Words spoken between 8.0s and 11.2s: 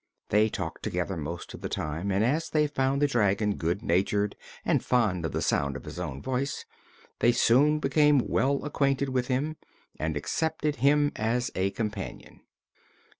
well acquainted with him and accepted him